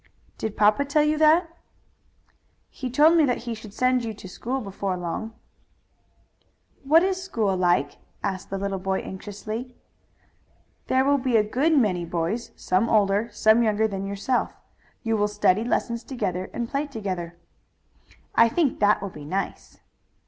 [0.39, 1.55] "Did papa tell you that?"
[2.71, 5.35] "He told me that he should send you to school before long."
[6.83, 9.75] "What is a school like?" asked the little boy anxiously.
[10.87, 14.55] "There will be a good many boys, some older, some younger than yourself.
[15.03, 17.35] You will study lessons together and play together."
[18.33, 19.81] "I think that will be nice."